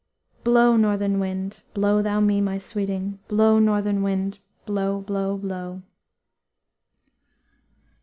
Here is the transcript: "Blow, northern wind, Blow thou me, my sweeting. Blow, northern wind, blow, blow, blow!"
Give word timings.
"Blow, 0.43 0.77
northern 0.77 1.19
wind, 1.19 1.61
Blow 1.75 2.01
thou 2.01 2.19
me, 2.19 2.41
my 2.41 2.57
sweeting. 2.57 3.19
Blow, 3.27 3.59
northern 3.59 4.01
wind, 4.01 4.39
blow, 4.65 4.99
blow, 4.99 5.37
blow!" 5.37 5.83